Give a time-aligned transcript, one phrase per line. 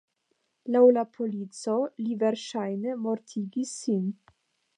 [0.75, 1.75] Laŭ la polico,
[2.07, 4.11] li verŝajne mortigis sin.